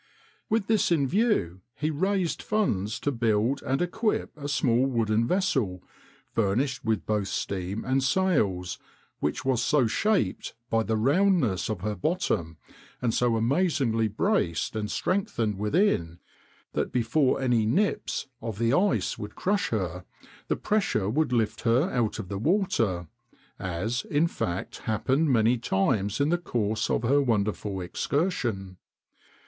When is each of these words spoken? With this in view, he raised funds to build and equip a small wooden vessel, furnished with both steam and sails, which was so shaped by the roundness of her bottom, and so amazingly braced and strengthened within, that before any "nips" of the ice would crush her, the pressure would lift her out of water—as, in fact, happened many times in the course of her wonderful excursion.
With 0.49 0.65
this 0.65 0.91
in 0.91 1.07
view, 1.07 1.61
he 1.75 1.91
raised 1.91 2.41
funds 2.41 2.99
to 3.01 3.11
build 3.11 3.61
and 3.61 3.83
equip 3.83 4.35
a 4.35 4.47
small 4.47 4.87
wooden 4.87 5.27
vessel, 5.27 5.83
furnished 6.33 6.83
with 6.83 7.05
both 7.05 7.27
steam 7.27 7.85
and 7.85 8.03
sails, 8.03 8.79
which 9.19 9.45
was 9.45 9.61
so 9.61 9.85
shaped 9.85 10.55
by 10.71 10.81
the 10.81 10.97
roundness 10.97 11.69
of 11.69 11.81
her 11.81 11.93
bottom, 11.93 12.57
and 12.99 13.13
so 13.13 13.35
amazingly 13.35 14.07
braced 14.07 14.75
and 14.75 14.89
strengthened 14.89 15.59
within, 15.59 16.17
that 16.73 16.91
before 16.91 17.39
any 17.39 17.67
"nips" 17.67 18.25
of 18.41 18.57
the 18.57 18.73
ice 18.73 19.19
would 19.19 19.35
crush 19.35 19.69
her, 19.69 20.03
the 20.47 20.55
pressure 20.55 21.11
would 21.11 21.31
lift 21.31 21.61
her 21.61 21.91
out 21.91 22.17
of 22.17 22.31
water—as, 22.31 24.03
in 24.09 24.25
fact, 24.25 24.79
happened 24.79 25.29
many 25.29 25.59
times 25.59 26.19
in 26.19 26.29
the 26.29 26.39
course 26.39 26.89
of 26.89 27.03
her 27.03 27.21
wonderful 27.21 27.81
excursion. 27.81 28.77